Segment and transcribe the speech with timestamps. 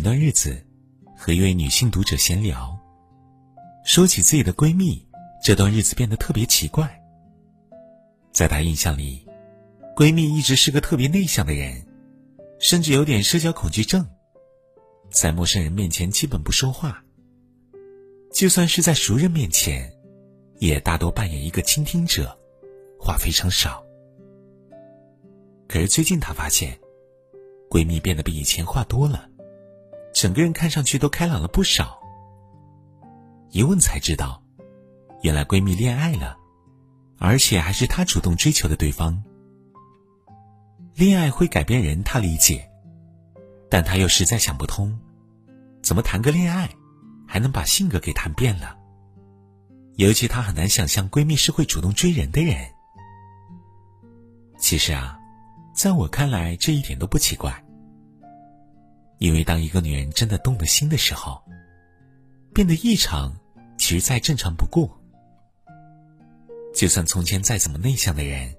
[0.00, 0.58] 前段日子
[1.14, 2.74] 和一位女性读者闲聊，
[3.84, 5.06] 说起自己的闺蜜，
[5.44, 6.90] 这段日子变得特别奇怪。
[8.32, 9.28] 在她印象里，
[9.94, 11.86] 闺蜜一直是个特别内向的人，
[12.58, 14.08] 甚至有点社交恐惧症，
[15.10, 17.04] 在陌生人面前基本不说话。
[18.32, 19.92] 就算是在熟人面前，
[20.60, 22.34] 也大多扮演一个倾听者，
[22.98, 23.84] 话非常少。
[25.68, 26.80] 可是最近她发现，
[27.68, 29.28] 闺蜜变得比以前话多了，
[30.12, 31.98] 整个人看上去都开朗了不少。
[33.50, 34.42] 一问才知道，
[35.22, 36.36] 原来闺蜜恋爱了，
[37.18, 39.22] 而且还是她主动追求的对方。
[40.94, 42.70] 恋爱会改变人，她理解，
[43.68, 44.98] 但她又实在想不通，
[45.82, 46.68] 怎么谈个恋爱？
[47.26, 48.76] 还能把性格给谈变了。
[49.96, 52.56] 尤其她很难想象闺蜜是会主动追人的人。
[54.58, 55.18] 其实啊，
[55.74, 57.64] 在我看来这一点都不奇怪。
[59.20, 61.42] 因为当一个女人真的动了心的时候，
[62.54, 63.38] 变得异常，
[63.76, 64.98] 其实再正常不过。
[66.74, 68.56] 就算从前再怎么内向的人，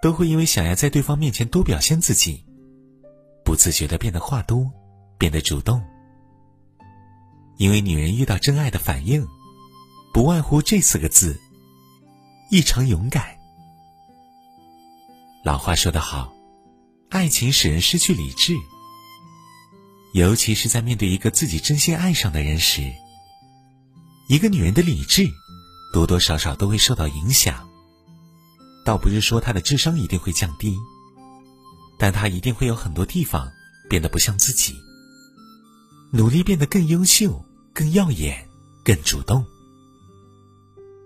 [0.00, 2.42] 都会因为想要在对方面前多表现自己，
[3.44, 4.72] 不自觉的变得话多，
[5.18, 5.84] 变得主动。
[7.58, 9.28] 因为女人遇到真爱的反应，
[10.14, 11.38] 不外乎这四个字：
[12.50, 13.36] 异常勇敢。
[15.44, 16.32] 老话说得好，
[17.10, 18.54] 爱情使人失去理智，
[20.18, 22.82] 尤其是在面对一个自己真心爱上的人时，
[24.28, 25.24] 一个女人的理智
[25.92, 27.68] 多多少少都会受到影响。
[28.84, 30.76] 倒不是说她的智商一定会降低，
[32.00, 33.48] 但她一定会有很多地方
[33.88, 34.74] 变得不像自己，
[36.12, 37.44] 努力变得更优秀。
[37.74, 38.44] 更耀眼，
[38.84, 39.46] 更主动。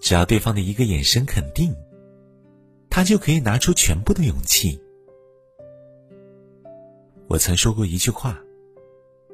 [0.00, 1.72] 只要对方的一个眼神肯定，
[2.90, 4.76] 他就可以拿出全部的勇气。
[7.28, 8.36] 我曾说过一句话：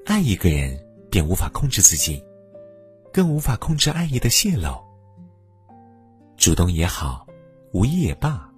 [0.05, 0.79] 爱一个人，
[1.11, 2.23] 便无法控制自己，
[3.13, 4.83] 更无法控制爱意的泄露。
[6.37, 7.25] 主动也好，
[7.73, 8.51] 无意也罢，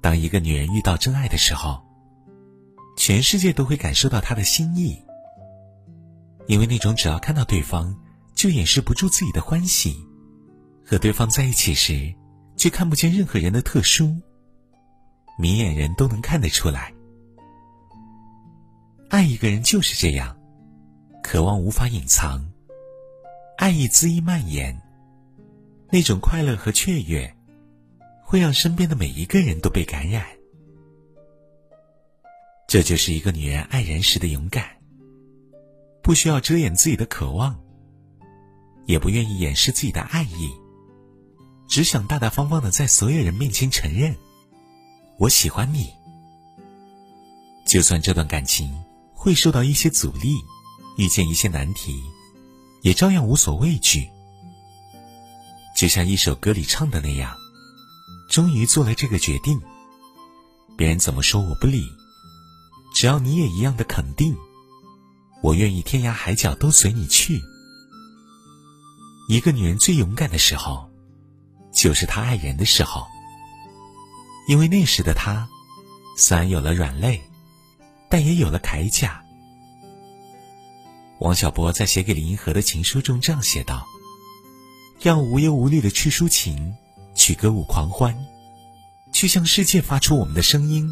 [0.00, 1.82] 当一个女人遇到真爱的时候，
[2.96, 5.02] 全世界都会感受到她的心意。
[6.46, 7.94] 因为那种只要看到对方
[8.34, 10.06] 就掩饰不住自己的欢喜，
[10.86, 12.14] 和对方在一起时，
[12.56, 14.16] 却看不见任何人的特殊，
[15.36, 16.94] 明眼人都能看得出来。
[19.08, 20.38] 爱一个人就是这样，
[21.22, 22.44] 渴望无法隐藏，
[23.56, 24.78] 爱意恣意蔓延，
[25.90, 27.34] 那种快乐和雀跃，
[28.22, 30.26] 会让身边的每一个人都被感染。
[32.66, 34.76] 这就是一个女人爱人时的勇敢。
[36.02, 37.58] 不需要遮掩自己的渴望，
[38.86, 40.50] 也不愿意掩饰自己的爱意，
[41.66, 44.14] 只想大大方方的在所有人面前承认，
[45.18, 45.92] 我喜欢你。
[47.66, 48.72] 就算这段感情
[49.18, 50.36] 会受到一些阻力，
[50.96, 52.00] 遇见一些难题，
[52.82, 54.08] 也照样无所畏惧。
[55.76, 57.36] 就像一首歌里唱的那样，
[58.30, 59.60] 终于做了这个决定，
[60.76, 61.84] 别人怎么说我不理，
[62.94, 64.34] 只要你也一样的肯定。
[65.42, 67.42] 我愿意天涯海角都随你去。
[69.28, 70.88] 一个女人最勇敢的时候，
[71.74, 73.04] 就是她爱人的时候。
[74.48, 75.48] 因为那时的她，
[76.16, 77.22] 虽然有了软肋，
[78.08, 79.22] 但也有了铠甲。
[81.20, 83.86] 王小波在写给林银河的情书中这样写道
[85.02, 86.74] ：“要无忧无虑的去抒情，
[87.14, 88.16] 去歌舞狂欢，
[89.12, 90.88] 去向世界发出我们的声音。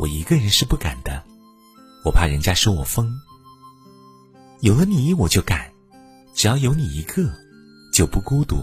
[0.00, 1.22] 我一个人是不敢的。”
[2.04, 3.08] 我怕人家说我疯。
[4.60, 5.70] 有了你，我就敢；
[6.34, 7.32] 只要有你一个，
[7.92, 8.56] 就不孤独。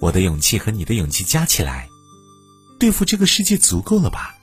[0.00, 1.88] 我的勇气和你的勇气加起来，
[2.78, 4.36] 对付这个世界足够了吧？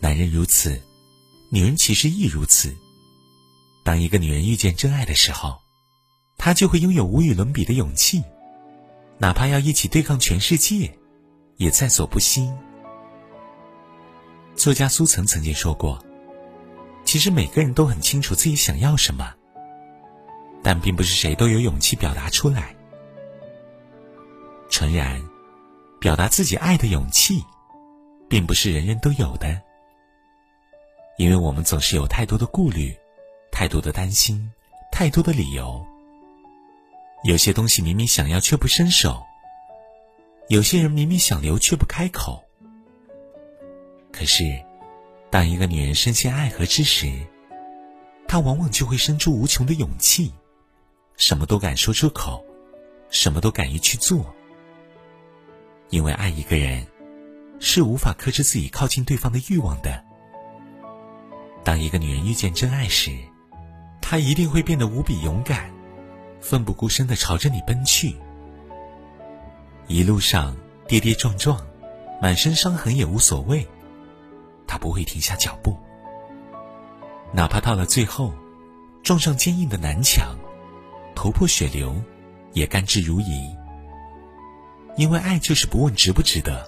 [0.00, 0.80] 男人如此，
[1.50, 2.74] 女人其实亦如此。
[3.82, 5.58] 当一个女人遇见真爱的时候，
[6.36, 8.22] 她就会拥有无与伦比的勇气，
[9.18, 10.92] 哪怕要一起对抗全世界，
[11.56, 12.52] 也在所不惜。
[14.54, 16.02] 作家苏岑曾经说过
[17.04, 19.32] ：“其实每个人都很清楚自己想要什么，
[20.62, 22.74] 但并不是谁都有勇气表达出来。
[24.68, 25.22] 诚然，
[26.00, 27.44] 表达自己爱的勇气，
[28.28, 29.62] 并不是人人都有的，
[31.18, 32.94] 因为我们总是有太多的顾虑，
[33.50, 34.50] 太多的担心，
[34.92, 35.84] 太多的理由。
[37.24, 39.22] 有些东西明明想要却不伸手，
[40.48, 42.44] 有些人明明想留却不开口。”
[44.12, 44.44] 可是，
[45.30, 47.10] 当一个女人深陷爱河之时，
[48.28, 50.32] 她往往就会生出无穷的勇气，
[51.16, 52.44] 什么都敢说出口，
[53.10, 54.34] 什么都敢于去做。
[55.90, 56.86] 因为爱一个人，
[57.58, 60.05] 是无法克制自己靠近对方的欲望的。
[61.66, 63.10] 当一个女人遇见真爱时，
[64.00, 65.68] 她一定会变得无比勇敢，
[66.40, 68.14] 奋不顾身的朝着你奔去。
[69.88, 71.60] 一路上跌跌撞撞，
[72.22, 73.66] 满身伤痕也无所谓，
[74.64, 75.76] 她不会停下脚步。
[77.32, 78.32] 哪怕到了最后，
[79.02, 80.38] 撞上坚硬的南墙，
[81.16, 82.00] 头破血流，
[82.52, 83.56] 也甘之如饴。
[84.96, 86.64] 因为爱就是不问值不值得，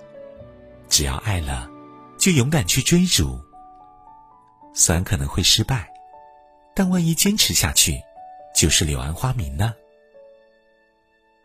[0.88, 1.70] 只要爱了，
[2.18, 3.38] 就勇敢去追逐。
[4.78, 5.92] 虽然可能会失败，
[6.72, 8.00] 但万一坚持下去，
[8.54, 9.74] 就是柳暗花明呢。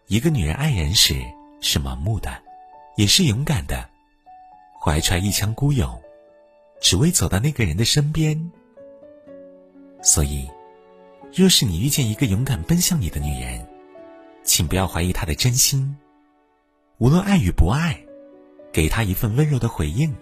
[0.05, 1.15] 一个女人爱人时
[1.59, 2.29] 是盲目的，
[2.95, 3.89] 也是勇敢的，
[4.79, 5.99] 怀揣一腔孤勇，
[6.79, 8.51] 只为走到那个人的身边。
[10.03, 10.47] 所以，
[11.33, 13.67] 若是你遇见一个勇敢奔向你的女人，
[14.43, 15.97] 请不要怀疑她的真心。
[16.99, 17.99] 无论爱与不爱，
[18.71, 20.15] 给她一份温柔的回应。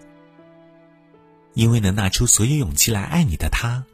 [1.53, 3.85] 因为能拿出所有勇气来爱你的他，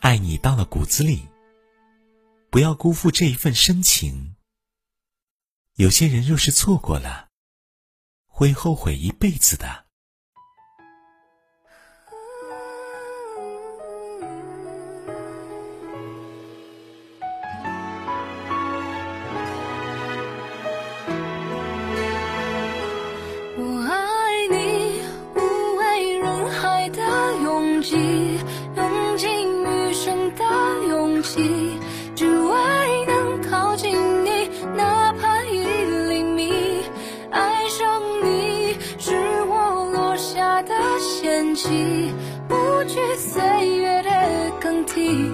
[0.00, 1.28] 爱你到了骨子里。
[2.50, 4.36] 不要辜负这一份深情。
[5.74, 7.28] 有些人若是错过了，
[8.26, 9.83] 会后悔一辈子的。
[42.46, 43.42] 不惧岁
[43.78, 44.10] 月的
[44.60, 45.30] 更替，